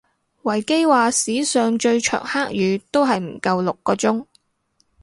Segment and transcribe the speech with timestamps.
[0.41, 4.25] 維基話史上最長黑雨都係唔夠六個鐘